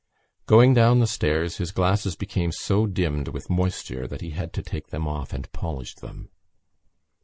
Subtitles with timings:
[0.47, 4.63] _Going down the stairs his glasses became so dimmed with moisture that he had to
[4.63, 6.31] take them off and polish them.